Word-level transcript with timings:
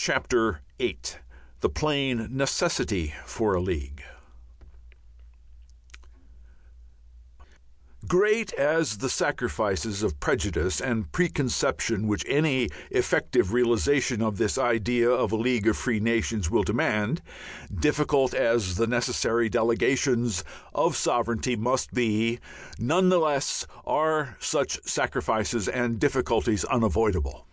VIII 0.00 0.96
THE 1.58 1.68
PLAIN 1.68 2.28
NECESSITY 2.30 3.14
FOR 3.26 3.54
A 3.54 3.60
LEAGUE 3.60 4.00
Great 8.06 8.52
as 8.52 8.98
the 8.98 9.08
sacrifices 9.10 10.04
of 10.04 10.20
prejudice 10.20 10.80
and 10.80 11.10
preconception 11.10 12.06
which 12.06 12.24
any 12.28 12.68
effective 12.92 13.52
realization 13.52 14.22
of 14.22 14.36
this 14.36 14.56
idea 14.56 15.10
of 15.10 15.32
a 15.32 15.36
League 15.36 15.66
of 15.66 15.76
Free 15.76 15.98
Nations 15.98 16.48
will 16.48 16.62
demand, 16.62 17.20
difficult 17.74 18.34
as 18.34 18.76
the 18.76 18.86
necessary 18.86 19.48
delegations 19.48 20.44
of 20.72 20.94
sovereignty 20.96 21.56
must 21.56 21.92
be, 21.92 22.38
none 22.78 23.08
the 23.08 23.18
less 23.18 23.66
are 23.84 24.36
such 24.38 24.78
sacrifices 24.84 25.66
and 25.66 25.98
difficulties 25.98 26.64
unavoidable. 26.66 27.48